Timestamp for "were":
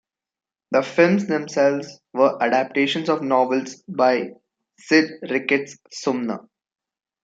2.11-2.35